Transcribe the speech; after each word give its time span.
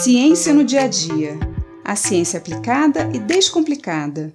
Ciência 0.00 0.54
no 0.54 0.62
dia 0.62 0.82
a 0.82 0.86
dia. 0.86 1.32
A 1.84 1.96
ciência 1.96 2.38
aplicada 2.38 3.10
e 3.12 3.18
descomplicada. 3.18 4.32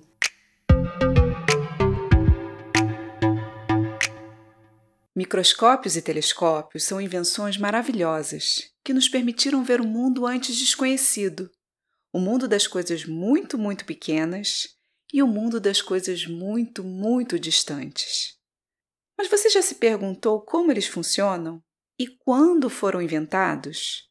Microscópios 5.15 5.95
e 5.95 6.01
telescópios 6.01 6.83
são 6.83 6.99
invenções 6.99 7.57
maravilhosas 7.57 8.73
que 8.83 8.93
nos 8.93 9.07
permitiram 9.07 9.63
ver 9.63 9.79
o 9.79 9.87
mundo 9.87 10.27
antes 10.27 10.57
desconhecido, 10.57 11.49
o 12.11 12.19
mundo 12.19 12.45
das 12.45 12.67
coisas 12.67 13.05
muito, 13.05 13.57
muito 13.57 13.85
pequenas 13.85 14.67
e 15.13 15.23
o 15.23 15.27
mundo 15.27 15.61
das 15.61 15.81
coisas 15.81 16.27
muito, 16.27 16.83
muito 16.83 17.39
distantes. 17.39 18.37
Mas 19.17 19.29
você 19.29 19.49
já 19.49 19.61
se 19.61 19.75
perguntou 19.75 20.41
como 20.41 20.71
eles 20.71 20.87
funcionam 20.87 21.63
e 21.97 22.05
quando 22.05 22.69
foram 22.69 23.01
inventados? 23.01 24.09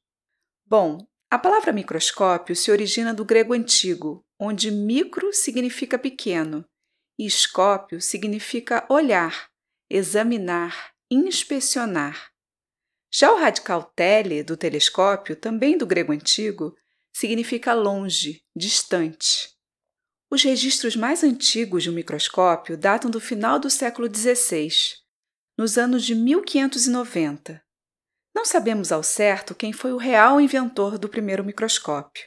Bom, 0.64 1.06
a 1.32 1.38
palavra 1.38 1.72
microscópio 1.72 2.54
se 2.54 2.70
origina 2.70 3.14
do 3.14 3.24
grego 3.24 3.54
antigo, 3.54 4.22
onde 4.38 4.70
micro 4.70 5.32
significa 5.32 5.98
pequeno 5.98 6.62
e 7.18 7.24
escópio 7.24 8.02
significa 8.02 8.84
olhar, 8.86 9.48
examinar, 9.88 10.92
inspecionar. 11.10 12.30
Já 13.10 13.32
o 13.32 13.38
radical 13.38 13.82
tele 13.96 14.42
do 14.42 14.58
telescópio, 14.58 15.34
também 15.34 15.78
do 15.78 15.86
grego 15.86 16.12
antigo, 16.12 16.76
significa 17.14 17.72
longe, 17.72 18.44
distante. 18.54 19.56
Os 20.30 20.42
registros 20.42 20.94
mais 20.94 21.24
antigos 21.24 21.82
de 21.82 21.88
um 21.88 21.94
microscópio 21.94 22.76
datam 22.76 23.10
do 23.10 23.18
final 23.18 23.58
do 23.58 23.70
século 23.70 24.06
XVI, 24.06 24.68
nos 25.56 25.78
anos 25.78 26.04
de 26.04 26.14
1590. 26.14 27.64
Não 28.34 28.44
sabemos 28.44 28.90
ao 28.90 29.02
certo 29.02 29.54
quem 29.54 29.72
foi 29.72 29.92
o 29.92 29.96
real 29.96 30.40
inventor 30.40 30.98
do 30.98 31.08
primeiro 31.08 31.44
microscópio, 31.44 32.24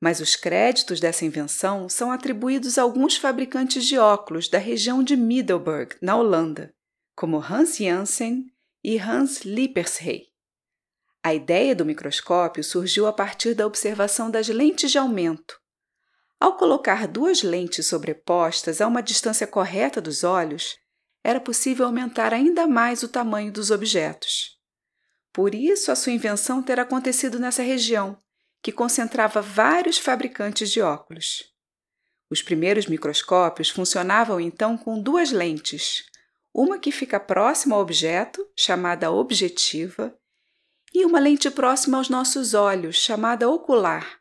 mas 0.00 0.20
os 0.20 0.36
créditos 0.36 1.00
dessa 1.00 1.24
invenção 1.24 1.88
são 1.88 2.10
atribuídos 2.10 2.78
a 2.78 2.82
alguns 2.82 3.16
fabricantes 3.16 3.84
de 3.84 3.98
óculos 3.98 4.48
da 4.48 4.58
região 4.58 5.02
de 5.02 5.16
Middelburg, 5.16 5.96
na 6.02 6.16
Holanda, 6.16 6.74
como 7.14 7.38
Hans 7.38 7.76
Janssen 7.76 8.46
e 8.82 8.98
Hans 8.98 9.42
Lippershey. 9.42 10.26
A 11.22 11.34
ideia 11.34 11.74
do 11.74 11.84
microscópio 11.84 12.62
surgiu 12.62 13.06
a 13.06 13.12
partir 13.12 13.54
da 13.54 13.66
observação 13.66 14.30
das 14.30 14.48
lentes 14.48 14.90
de 14.90 14.98
aumento, 14.98 15.60
ao 16.38 16.56
colocar 16.58 17.08
duas 17.08 17.42
lentes 17.42 17.86
sobrepostas 17.86 18.82
a 18.82 18.86
uma 18.86 19.02
distância 19.02 19.46
correta 19.46 20.02
dos 20.02 20.22
olhos, 20.22 20.76
era 21.24 21.40
possível 21.40 21.86
aumentar 21.86 22.34
ainda 22.34 22.66
mais 22.66 23.02
o 23.02 23.08
tamanho 23.08 23.50
dos 23.50 23.70
objetos. 23.70 24.55
Por 25.36 25.54
isso, 25.54 25.92
a 25.92 25.94
sua 25.94 26.12
invenção 26.12 26.62
ter 26.62 26.80
acontecido 26.80 27.38
nessa 27.38 27.62
região, 27.62 28.18
que 28.62 28.72
concentrava 28.72 29.42
vários 29.42 29.98
fabricantes 29.98 30.70
de 30.70 30.80
óculos. 30.80 31.44
Os 32.30 32.40
primeiros 32.40 32.86
microscópios 32.86 33.68
funcionavam 33.68 34.40
então 34.40 34.78
com 34.78 34.98
duas 34.98 35.32
lentes, 35.32 36.06
uma 36.54 36.78
que 36.78 36.90
fica 36.90 37.20
próxima 37.20 37.76
ao 37.76 37.82
objeto, 37.82 38.48
chamada 38.56 39.10
objetiva, 39.10 40.18
e 40.94 41.04
uma 41.04 41.18
lente 41.18 41.50
próxima 41.50 41.98
aos 41.98 42.08
nossos 42.08 42.54
olhos, 42.54 42.96
chamada 42.96 43.46
ocular, 43.46 44.18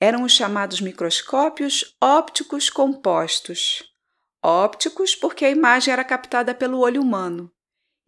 eram 0.00 0.22
os 0.22 0.32
chamados 0.32 0.80
microscópios 0.80 1.94
ópticos 2.02 2.70
compostos. 2.70 3.82
Ópticos 4.42 5.14
porque 5.14 5.44
a 5.44 5.50
imagem 5.50 5.92
era 5.92 6.02
captada 6.02 6.54
pelo 6.54 6.78
olho 6.78 7.02
humano, 7.02 7.52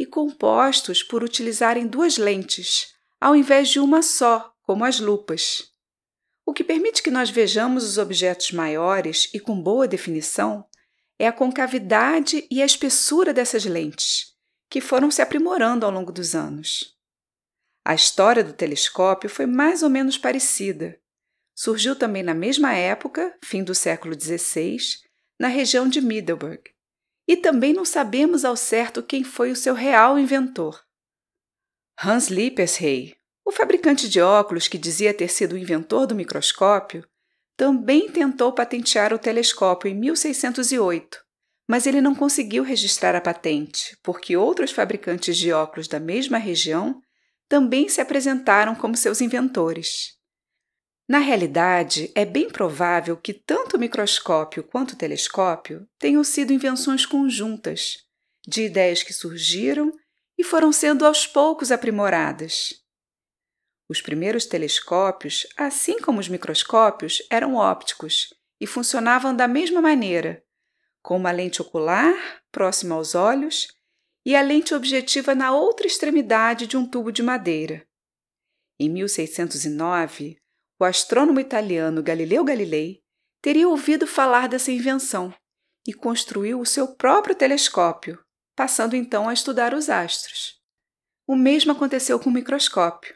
e 0.02 0.06
compostos 0.06 1.02
por 1.02 1.22
utilizarem 1.22 1.86
duas 1.86 2.16
lentes, 2.16 2.94
ao 3.20 3.36
invés 3.36 3.68
de 3.68 3.78
uma 3.78 4.02
só, 4.02 4.52
como 4.62 4.84
as 4.84 4.98
lupas. 4.98 5.70
O 6.44 6.52
que 6.52 6.64
permite 6.64 7.02
que 7.02 7.10
nós 7.10 7.30
vejamos 7.30 7.84
os 7.84 7.98
objetos 7.98 8.52
maiores 8.52 9.30
e 9.32 9.38
com 9.40 9.60
boa 9.60 9.86
definição 9.86 10.64
é 11.18 11.26
a 11.26 11.32
concavidade 11.32 12.46
e 12.50 12.60
a 12.60 12.66
espessura 12.66 13.32
dessas 13.32 13.64
lentes, 13.64 14.34
que 14.68 14.80
foram 14.80 15.10
se 15.10 15.22
aprimorando 15.22 15.86
ao 15.86 15.92
longo 15.92 16.10
dos 16.10 16.34
anos. 16.34 16.96
A 17.84 17.94
história 17.94 18.42
do 18.42 18.52
telescópio 18.52 19.30
foi 19.30 19.46
mais 19.46 19.82
ou 19.82 19.90
menos 19.90 20.18
parecida 20.18 21.00
surgiu 21.54 21.94
também 21.94 22.22
na 22.22 22.34
mesma 22.34 22.74
época, 22.74 23.36
fim 23.44 23.62
do 23.62 23.74
século 23.74 24.20
XVI, 24.20 24.78
na 25.38 25.48
região 25.48 25.88
de 25.88 26.00
Middelburg. 26.00 26.62
E 27.26 27.36
também 27.36 27.72
não 27.72 27.84
sabemos 27.84 28.44
ao 28.44 28.56
certo 28.56 29.02
quem 29.02 29.22
foi 29.22 29.50
o 29.50 29.56
seu 29.56 29.74
real 29.74 30.18
inventor. 30.18 30.82
Hans 32.02 32.28
Lippershey, 32.28 33.14
o 33.44 33.52
fabricante 33.52 34.08
de 34.08 34.20
óculos 34.20 34.68
que 34.68 34.78
dizia 34.78 35.14
ter 35.14 35.28
sido 35.28 35.52
o 35.52 35.58
inventor 35.58 36.06
do 36.06 36.14
microscópio, 36.14 37.06
também 37.56 38.08
tentou 38.10 38.52
patentear 38.52 39.12
o 39.12 39.18
telescópio 39.18 39.90
em 39.90 39.94
1608, 39.94 41.18
mas 41.68 41.86
ele 41.86 42.00
não 42.00 42.14
conseguiu 42.14 42.64
registrar 42.64 43.14
a 43.14 43.20
patente, 43.20 43.96
porque 44.02 44.36
outros 44.36 44.72
fabricantes 44.72 45.36
de 45.36 45.52
óculos 45.52 45.86
da 45.86 46.00
mesma 46.00 46.38
região 46.38 47.00
também 47.48 47.88
se 47.88 48.00
apresentaram 48.00 48.74
como 48.74 48.96
seus 48.96 49.20
inventores. 49.20 50.16
Na 51.12 51.18
realidade, 51.18 52.10
é 52.14 52.24
bem 52.24 52.48
provável 52.48 53.18
que 53.18 53.34
tanto 53.34 53.76
o 53.76 53.78
microscópio 53.78 54.64
quanto 54.64 54.92
o 54.92 54.96
telescópio 54.96 55.86
tenham 55.98 56.24
sido 56.24 56.54
invenções 56.54 57.04
conjuntas, 57.04 57.98
de 58.48 58.62
ideias 58.62 59.02
que 59.02 59.12
surgiram 59.12 59.92
e 60.38 60.42
foram 60.42 60.72
sendo 60.72 61.04
aos 61.04 61.26
poucos 61.26 61.70
aprimoradas. 61.70 62.82
Os 63.90 64.00
primeiros 64.00 64.46
telescópios, 64.46 65.46
assim 65.54 66.00
como 66.00 66.18
os 66.18 66.30
microscópios, 66.30 67.22
eram 67.28 67.56
ópticos 67.56 68.32
e 68.58 68.66
funcionavam 68.66 69.36
da 69.36 69.46
mesma 69.46 69.82
maneira, 69.82 70.42
com 71.02 71.18
uma 71.18 71.30
lente 71.30 71.60
ocular 71.60 72.42
próxima 72.50 72.94
aos 72.94 73.14
olhos 73.14 73.68
e 74.24 74.34
a 74.34 74.40
lente 74.40 74.72
objetiva 74.72 75.34
na 75.34 75.54
outra 75.54 75.86
extremidade 75.86 76.66
de 76.66 76.78
um 76.78 76.88
tubo 76.88 77.12
de 77.12 77.22
madeira. 77.22 77.86
Em 78.80 78.88
1609, 78.88 80.41
o 80.82 80.84
astrônomo 80.84 81.38
italiano 81.38 82.02
Galileu 82.02 82.42
Galilei 82.42 83.00
teria 83.40 83.68
ouvido 83.68 84.04
falar 84.04 84.48
dessa 84.48 84.72
invenção 84.72 85.32
e 85.86 85.92
construiu 85.92 86.58
o 86.58 86.66
seu 86.66 86.96
próprio 86.96 87.36
telescópio, 87.36 88.18
passando 88.56 88.96
então 88.96 89.28
a 89.28 89.32
estudar 89.32 89.74
os 89.74 89.88
astros. 89.88 90.60
O 91.24 91.36
mesmo 91.36 91.70
aconteceu 91.70 92.18
com 92.18 92.30
o 92.30 92.32
microscópio. 92.32 93.14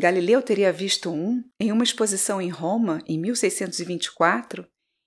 Galileu 0.00 0.42
teria 0.42 0.72
visto 0.72 1.12
um 1.12 1.44
em 1.60 1.70
uma 1.70 1.84
exposição 1.84 2.42
em 2.42 2.48
Roma 2.48 3.00
em 3.06 3.20
1624 3.20 4.66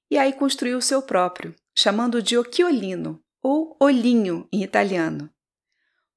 e 0.10 0.18
aí 0.18 0.32
construiu 0.32 0.78
o 0.78 0.82
seu 0.82 1.02
próprio, 1.02 1.54
chamando 1.78 2.22
de 2.22 2.38
occhiolino 2.38 3.20
ou 3.42 3.76
olhinho 3.78 4.48
em 4.54 4.64
italiano. 4.64 5.30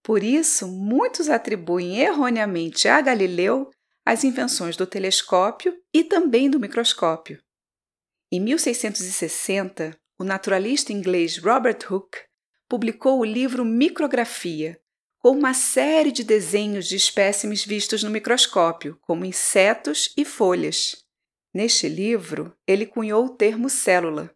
Por 0.00 0.22
isso, 0.22 0.68
muitos 0.68 1.28
atribuem 1.28 1.98
erroneamente 1.98 2.86
a 2.86 3.00
Galileu 3.00 3.68
as 4.06 4.22
invenções 4.22 4.76
do 4.76 4.86
telescópio 4.86 5.76
e 5.92 6.04
também 6.04 6.48
do 6.48 6.60
microscópio. 6.60 7.42
Em 8.30 8.38
1660, 8.38 9.98
o 10.16 10.22
naturalista 10.22 10.92
inglês 10.92 11.38
Robert 11.38 11.78
Hooke 11.90 12.20
publicou 12.68 13.18
o 13.18 13.24
livro 13.24 13.64
Micrografia, 13.64 14.80
com 15.18 15.30
uma 15.30 15.52
série 15.52 16.12
de 16.12 16.22
desenhos 16.22 16.86
de 16.86 16.94
espécimes 16.94 17.64
vistos 17.64 18.04
no 18.04 18.10
microscópio, 18.10 18.96
como 19.02 19.24
insetos 19.24 20.14
e 20.16 20.24
folhas. 20.24 21.04
Neste 21.52 21.88
livro, 21.88 22.56
ele 22.64 22.86
cunhou 22.86 23.24
o 23.24 23.36
termo 23.36 23.68
célula. 23.68 24.32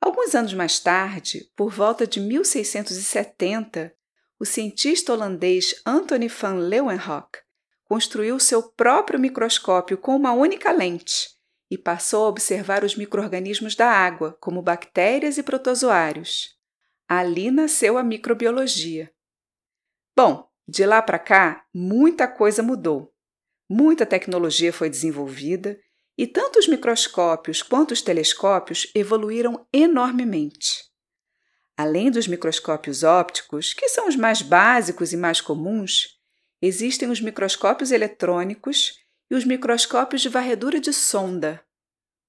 Alguns 0.00 0.34
anos 0.34 0.54
mais 0.54 0.80
tarde, 0.80 1.48
por 1.54 1.70
volta 1.70 2.04
de 2.04 2.18
1670, 2.18 3.94
o 4.40 4.44
cientista 4.44 5.12
holandês 5.12 5.80
Anthony 5.86 6.26
van 6.26 6.54
Leeuwenhoek 6.54 7.47
construiu 7.88 8.38
seu 8.38 8.62
próprio 8.62 9.18
microscópio 9.18 9.96
com 9.96 10.14
uma 10.14 10.32
única 10.32 10.70
lente 10.70 11.30
e 11.70 11.78
passou 11.78 12.26
a 12.26 12.28
observar 12.28 12.84
os 12.84 12.94
microorganismos 12.94 13.74
da 13.74 13.90
água, 13.90 14.36
como 14.40 14.62
bactérias 14.62 15.38
e 15.38 15.42
protozoários. 15.42 16.56
Ali 17.08 17.50
nasceu 17.50 17.96
a 17.96 18.02
microbiologia. 18.02 19.10
Bom, 20.14 20.48
de 20.66 20.84
lá 20.84 21.00
para 21.00 21.18
cá, 21.18 21.64
muita 21.74 22.28
coisa 22.28 22.62
mudou. 22.62 23.14
Muita 23.68 24.04
tecnologia 24.04 24.72
foi 24.72 24.90
desenvolvida 24.90 25.78
e 26.16 26.26
tanto 26.26 26.58
os 26.58 26.66
microscópios 26.66 27.62
quanto 27.62 27.92
os 27.92 28.02
telescópios 28.02 28.90
evoluíram 28.94 29.66
enormemente. 29.72 30.84
Além 31.76 32.10
dos 32.10 32.26
microscópios 32.26 33.02
ópticos, 33.02 33.72
que 33.72 33.88
são 33.88 34.08
os 34.08 34.16
mais 34.16 34.42
básicos 34.42 35.12
e 35.12 35.16
mais 35.16 35.40
comuns, 35.40 36.17
Existem 36.60 37.10
os 37.10 37.20
microscópios 37.20 37.92
eletrônicos 37.92 38.98
e 39.30 39.34
os 39.34 39.44
microscópios 39.44 40.22
de 40.22 40.28
varredura 40.28 40.80
de 40.80 40.92
sonda. 40.92 41.62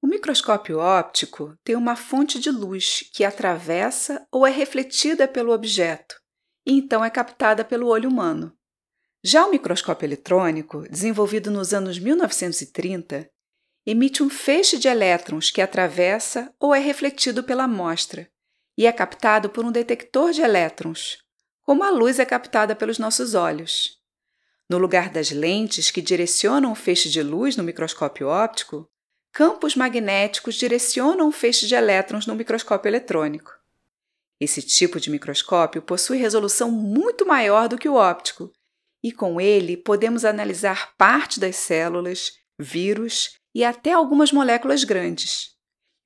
O 0.02 0.08
microscópio 0.08 0.80
óptico 0.80 1.58
tem 1.64 1.76
uma 1.76 1.96
fonte 1.96 2.40
de 2.40 2.52
luz 2.52 3.10
que 3.14 3.24
atravessa 3.24 4.26
ou 4.32 4.46
é 4.46 4.50
refletida 4.50 5.28
pelo 5.28 5.52
objeto 5.52 6.16
e 6.66 6.74
então 6.74 7.04
é 7.04 7.10
captada 7.10 7.66
pelo 7.66 7.88
olho 7.88 8.10
humano. 8.10 8.56
Já 9.24 9.46
o 9.46 9.52
microscópio 9.52 10.06
eletrônico, 10.06 10.88
desenvolvido 10.90 11.52
nos 11.52 11.74
anos 11.74 12.00
1930, 12.00 13.30
emite 13.86 14.24
um 14.24 14.30
feixe 14.30 14.78
de 14.78 14.88
elétrons 14.88 15.52
que 15.52 15.62
atravessa 15.62 16.54
ou 16.60 16.74
é 16.74 16.80
refletido 16.80 17.44
pela 17.44 17.64
amostra 17.64 18.30
e 18.78 18.86
é 18.86 18.92
captado 18.92 19.50
por 19.50 19.66
um 19.66 19.72
detector 19.72 20.32
de 20.32 20.42
elétrons, 20.42 21.18
como 21.64 21.84
a 21.84 21.90
luz 21.90 22.20
é 22.20 22.26
captada 22.26 22.76
pelos 22.76 22.98
nossos 22.98 23.34
olhos. 23.34 23.99
No 24.70 24.78
lugar 24.78 25.10
das 25.10 25.32
lentes 25.32 25.90
que 25.90 26.02
direcionam 26.02 26.72
o 26.72 26.76
feixe 26.76 27.10
de 27.10 27.24
luz 27.24 27.58
no 27.58 27.64
microscópio 27.64 28.28
óptico, 28.28 28.88
campos 29.34 29.76
magnéticos 29.76 30.56
direcionam 30.56 31.28
o 31.28 31.32
feixe 31.32 31.66
de 31.66 31.74
elétrons 31.74 32.28
no 32.28 32.36
microscópio 32.36 32.88
eletrônico. 32.88 33.52
Esse 34.40 34.62
tipo 34.62 35.00
de 35.00 35.10
microscópio 35.10 35.82
possui 35.82 36.18
resolução 36.18 36.72
muito 36.72 37.26
maior 37.26 37.68
do 37.68 37.78
que 37.78 37.90
o 37.90 37.96
óptico, 37.96 38.52
e 39.04 39.12
com 39.12 39.42
ele 39.42 39.76
podemos 39.76 40.24
analisar 40.24 40.96
parte 40.98 41.40
das 41.40 41.56
células, 41.56 42.34
vírus 42.60 43.38
e 43.56 43.64
até 43.64 43.92
algumas 43.92 44.32
moléculas 44.32 44.84
grandes. 44.84 45.56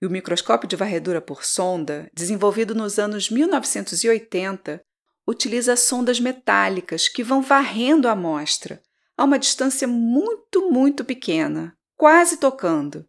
E 0.02 0.06
o 0.06 0.10
microscópio 0.10 0.68
de 0.68 0.76
varredura 0.76 1.22
por 1.22 1.44
sonda, 1.44 2.10
desenvolvido 2.14 2.74
nos 2.74 2.98
anos 2.98 3.30
1980, 3.30 4.82
utiliza 5.28 5.76
sondas 5.76 6.20
metálicas 6.20 7.08
que 7.08 7.24
vão 7.24 7.42
varrendo 7.42 8.08
a 8.08 8.12
amostra 8.12 8.82
a 9.18 9.24
uma 9.24 9.40
distância 9.40 9.88
muito, 9.88 10.72
muito 10.72 11.06
pequena, 11.06 11.78
quase 11.96 12.38
tocando. 12.38 13.08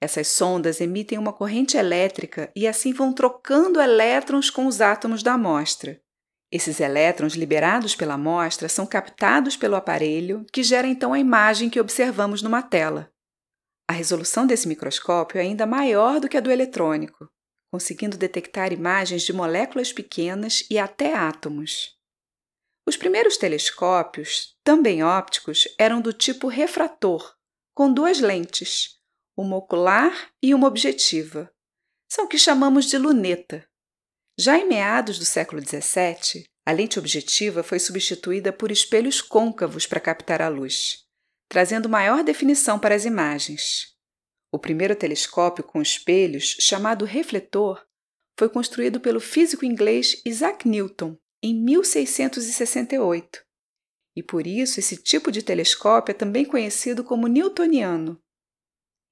Essas 0.00 0.28
sondas 0.28 0.80
emitem 0.80 1.18
uma 1.18 1.32
corrente 1.32 1.76
elétrica 1.76 2.50
e 2.56 2.66
assim 2.66 2.92
vão 2.92 3.12
trocando 3.12 3.80
elétrons 3.80 4.48
com 4.48 4.66
os 4.66 4.80
átomos 4.80 5.22
da 5.22 5.34
amostra. 5.34 6.00
Esses 6.50 6.80
elétrons 6.80 7.34
liberados 7.34 7.94
pela 7.94 8.14
amostra 8.14 8.68
são 8.68 8.86
captados 8.86 9.56
pelo 9.56 9.76
aparelho, 9.76 10.44
que 10.52 10.62
gera 10.62 10.88
então 10.88 11.12
a 11.12 11.18
imagem 11.18 11.68
que 11.68 11.78
observamos 11.78 12.42
numa 12.42 12.62
tela. 12.62 13.12
A 13.86 13.92
resolução 13.92 14.46
desse 14.46 14.66
microscópio 14.66 15.38
é 15.38 15.42
ainda 15.42 15.66
maior 15.66 16.18
do 16.18 16.28
que 16.28 16.36
a 16.36 16.40
do 16.40 16.50
eletrônico, 16.50 17.28
conseguindo 17.70 18.16
detectar 18.16 18.72
imagens 18.72 19.22
de 19.22 19.32
moléculas 19.32 19.92
pequenas 19.92 20.64
e 20.68 20.78
até 20.78 21.14
átomos. 21.14 21.96
Os 22.86 22.96
primeiros 22.96 23.36
telescópios, 23.36 24.56
também 24.64 25.02
ópticos, 25.02 25.68
eram 25.78 26.00
do 26.00 26.12
tipo 26.12 26.48
refrator, 26.48 27.36
com 27.74 27.92
duas 27.92 28.20
lentes, 28.20 28.98
uma 29.36 29.56
ocular 29.56 30.30
e 30.42 30.52
uma 30.54 30.66
objetiva. 30.66 31.50
São 32.10 32.24
o 32.24 32.28
que 32.28 32.38
chamamos 32.38 32.86
de 32.86 32.98
luneta. 32.98 33.64
Já 34.38 34.58
em 34.58 34.66
meados 34.66 35.18
do 35.18 35.24
século 35.24 35.62
XVII, 35.62 36.44
a 36.66 36.72
lente 36.72 36.98
objetiva 36.98 37.62
foi 37.62 37.78
substituída 37.78 38.52
por 38.52 38.72
espelhos 38.72 39.22
côncavos 39.22 39.86
para 39.86 40.00
captar 40.00 40.42
a 40.42 40.48
luz, 40.48 41.04
trazendo 41.48 41.88
maior 41.88 42.24
definição 42.24 42.78
para 42.78 42.94
as 42.94 43.04
imagens. 43.04 43.94
O 44.52 44.58
primeiro 44.58 44.96
telescópio 44.96 45.62
com 45.62 45.80
espelhos, 45.80 46.56
chamado 46.60 47.04
refletor, 47.04 47.86
foi 48.38 48.48
construído 48.48 49.00
pelo 49.00 49.20
físico 49.20 49.64
inglês 49.64 50.20
Isaac 50.24 50.66
Newton 50.68 51.16
em 51.42 51.54
1668. 51.54 53.44
E 54.16 54.22
por 54.22 54.46
isso 54.46 54.80
esse 54.80 54.96
tipo 54.96 55.30
de 55.30 55.42
telescópio 55.42 56.12
é 56.12 56.14
também 56.14 56.44
conhecido 56.44 57.04
como 57.04 57.28
newtoniano. 57.28 58.20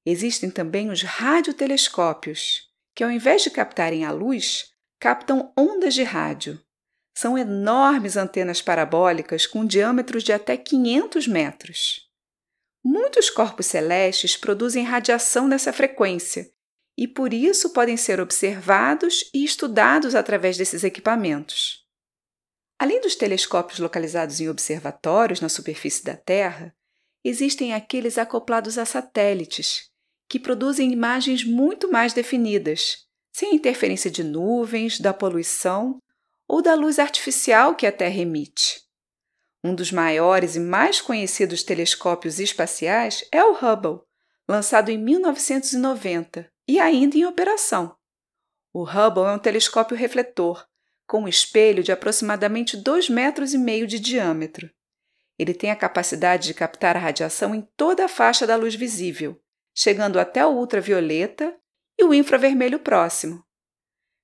Existem 0.05 0.50
também 0.50 0.90
os 0.90 1.02
radiotelescópios, 1.02 2.69
que 2.94 3.05
ao 3.05 3.11
invés 3.11 3.43
de 3.43 3.50
captarem 3.50 4.05
a 4.05 4.11
luz, 4.11 4.73
captam 4.99 5.52
ondas 5.56 5.94
de 5.94 6.02
rádio. 6.02 6.61
São 7.17 7.37
enormes 7.37 8.17
antenas 8.17 8.62
parabólicas 8.62 9.46
com 9.46 9.64
diâmetros 9.64 10.25
de 10.25 10.32
até 10.32 10.56
500 10.56 11.29
metros. 11.29 12.07
Muitos 12.90 13.29
corpos 13.29 13.67
celestes 13.67 14.35
produzem 14.35 14.82
radiação 14.82 15.46
nessa 15.46 15.75
frequência 15.75 16.50
e 16.96 17.06
por 17.06 17.35
isso 17.35 17.75
podem 17.75 17.99
ser 17.99 18.19
observados 18.19 19.29
e 19.35 19.44
estudados 19.44 20.14
através 20.14 20.56
desses 20.56 20.82
equipamentos. 20.82 21.85
Além 22.79 22.99
dos 23.02 23.14
telescópios 23.14 23.79
localizados 23.79 24.40
em 24.40 24.49
observatórios 24.49 25.38
na 25.43 25.50
superfície 25.50 26.02
da 26.02 26.17
Terra, 26.17 26.75
existem 27.23 27.75
aqueles 27.75 28.17
acoplados 28.17 28.79
a 28.79 28.87
satélites, 28.87 29.90
que 30.26 30.40
produzem 30.40 30.90
imagens 30.90 31.44
muito 31.44 31.93
mais 31.93 32.14
definidas, 32.14 33.06
sem 33.31 33.55
interferência 33.55 34.11
de 34.11 34.25
nuvens, 34.25 34.99
da 34.99 35.12
poluição 35.12 35.99
ou 36.49 36.62
da 36.62 36.75
luz 36.75 36.99
artificial 36.99 37.75
que 37.75 37.87
a 37.87 37.93
Terra 37.93 38.17
emite. 38.17 38.88
Um 39.62 39.75
dos 39.75 39.90
maiores 39.90 40.55
e 40.55 40.60
mais 40.60 41.00
conhecidos 41.00 41.62
telescópios 41.62 42.38
espaciais 42.38 43.25
é 43.32 43.43
o 43.43 43.52
Hubble, 43.52 44.00
lançado 44.49 44.90
em 44.90 44.99
1990 44.99 46.50
e 46.66 46.78
ainda 46.78 47.16
em 47.16 47.25
operação. 47.25 47.96
O 48.72 48.84
Hubble 48.84 49.25
é 49.25 49.32
um 49.32 49.38
telescópio 49.38 49.96
refletor, 49.96 50.64
com 51.06 51.22
um 51.22 51.28
espelho 51.28 51.82
de 51.82 51.90
aproximadamente 51.90 52.76
2,5 52.76 53.10
metros 53.10 53.55
e 53.55 53.58
meio 53.58 53.87
de 53.87 53.99
diâmetro. 53.99 54.70
Ele 55.38 55.55
tem 55.55 55.70
a 55.70 55.76
capacidade 55.76 56.46
de 56.46 56.54
captar 56.54 56.96
a 56.96 57.00
radiação 57.00 57.54
em 57.54 57.62
toda 57.76 58.04
a 58.04 58.08
faixa 58.08 58.46
da 58.46 58.56
luz 58.56 58.75
visível, 58.75 59.40
chegando 59.75 60.20
até 60.20 60.44
o 60.44 60.50
ultravioleta 60.50 61.56
e 61.99 62.04
o 62.04 62.14
infravermelho 62.14 62.78
próximo. 62.78 63.44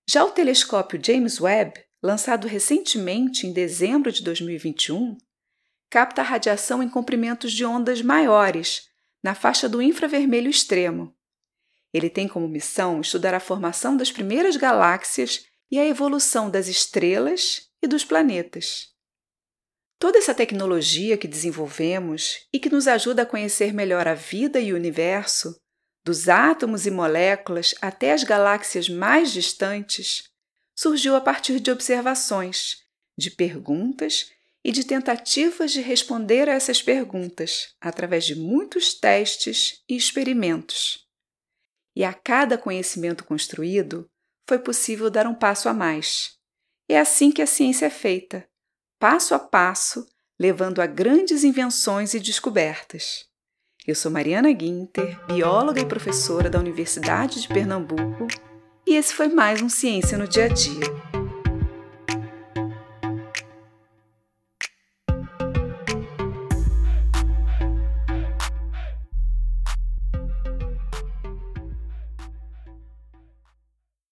Já 0.09 0.25
o 0.25 0.31
telescópio 0.31 1.01
James 1.03 1.41
Webb, 1.41 1.83
lançado 2.05 2.47
recentemente 2.47 3.47
em 3.47 3.53
dezembro 3.55 4.13
de 4.13 4.23
2021, 4.23 5.17
capta 5.89 6.21
a 6.21 6.25
radiação 6.25 6.83
em 6.83 6.89
comprimentos 6.89 7.51
de 7.51 7.65
ondas 7.65 8.03
maiores, 8.03 8.91
na 9.23 9.35
faixa 9.35 9.71
do 9.71 9.81
infravermelho 9.81 10.51
extremo. 10.51 11.17
Ele 11.95 12.11
tem 12.11 12.29
como 12.29 12.47
missão 12.47 13.01
estudar 13.01 13.33
a 13.33 13.41
formação 13.41 13.97
das 13.97 14.13
primeiras 14.13 14.55
galáxias 14.55 15.47
e 15.71 15.79
a 15.79 15.87
evolução 15.87 16.51
das 16.51 16.69
estrelas 16.69 17.71
e 17.83 17.87
dos 17.87 18.05
planetas. 18.05 18.91
Toda 19.99 20.19
essa 20.19 20.35
tecnologia 20.35 21.17
que 21.17 21.27
desenvolvemos 21.27 22.47
e 22.53 22.59
que 22.59 22.69
nos 22.69 22.87
ajuda 22.87 23.23
a 23.23 23.27
conhecer 23.27 23.73
melhor 23.73 24.07
a 24.07 24.13
vida 24.13 24.61
e 24.61 24.75
o 24.75 24.77
universo, 24.77 25.59
dos 26.05 26.29
átomos 26.29 26.85
e 26.85 26.91
moléculas 26.91 27.75
até 27.81 28.13
as 28.13 28.25
galáxias 28.25 28.91
mais 28.91 29.33
distantes, 29.33 30.34
surgiu 30.75 31.15
a 31.15 31.21
partir 31.21 31.61
de 31.61 31.71
observações, 31.71 32.79
de 33.17 33.31
perguntas 33.31 34.31
e 34.65 34.73
de 34.73 34.85
tentativas 34.85 35.73
de 35.73 35.81
responder 35.81 36.49
a 36.49 36.55
essas 36.55 36.83
perguntas 36.83 37.75
através 37.81 38.25
de 38.25 38.35
muitos 38.35 38.95
testes 38.95 39.83
e 39.89 39.97
experimentos. 39.97 41.07
E 41.95 42.03
a 42.03 42.13
cada 42.13 42.59
conhecimento 42.59 43.25
construído, 43.25 44.09
foi 44.49 44.59
possível 44.59 45.09
dar 45.11 45.27
um 45.27 45.35
passo 45.35 45.69
a 45.69 45.73
mais. 45.75 46.37
É 46.89 46.99
assim 46.99 47.31
que 47.31 47.41
a 47.41 47.47
ciência 47.47 47.87
é 47.87 47.91
feita 47.91 48.47
passo 49.05 49.35
a 49.35 49.39
passo, 49.39 50.07
levando 50.41 50.81
a 50.81 50.87
grandes 50.87 51.45
invenções 51.45 52.15
e 52.15 52.21
descobertas. 52.21 53.27
Eu 53.87 53.95
sou 53.95 54.11
Mariana 54.11 54.51
Guinter, 54.51 55.23
bióloga 55.27 55.79
e 55.79 55.85
professora 55.85 56.49
da 56.49 56.59
Universidade 56.59 57.43
de 57.43 57.49
Pernambuco, 57.49 58.27
e 58.95 58.97
esse 58.97 59.13
foi 59.13 59.27
mais 59.29 59.61
um 59.61 59.69
Ciência 59.69 60.17
no 60.17 60.29
Dia 60.29 60.45
a 60.45 60.49
Dia. 60.49 61.14